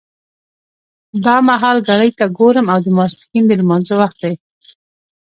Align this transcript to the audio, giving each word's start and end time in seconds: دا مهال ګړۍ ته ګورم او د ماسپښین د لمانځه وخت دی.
دا 1.25 1.35
مهال 1.49 1.77
ګړۍ 1.87 2.11
ته 2.17 2.25
ګورم 2.37 2.67
او 2.73 2.79
د 2.85 2.87
ماسپښین 2.97 3.43
د 3.47 3.51
لمانځه 3.61 3.95
وخت 4.01 4.17
دی. 4.23 4.33